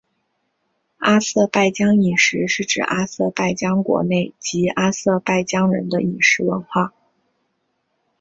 [0.97, 6.91] 阿塞拜疆饮食是指阿塞拜疆国内及阿塞拜疆人的饮食文化。